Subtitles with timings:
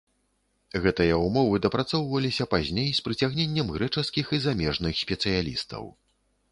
[0.85, 5.83] Гэтыя ўмовы дапрацоўваліся пазней з прыцягненнем грэчаскіх і замежных спецыялістаў.